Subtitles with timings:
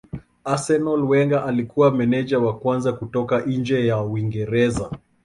[0.45, 4.91] Arsenal Wenger alikuwa meneja wa kwanza kutoka nje ya Uingereza.